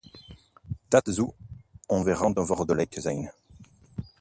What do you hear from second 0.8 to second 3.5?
Dat zou onverantwoordelijk zijn.